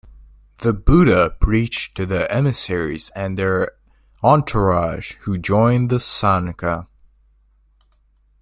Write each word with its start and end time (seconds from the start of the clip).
The 0.63 0.73
Buddha 0.73 1.35
preached 1.39 1.95
to 1.97 2.07
the 2.07 2.25
emissaries 2.33 3.11
and 3.15 3.37
their 3.37 3.73
entourage, 4.23 5.11
who 5.25 5.37
joined 5.37 5.91
the 5.91 5.99
"Sangha". 5.99 6.87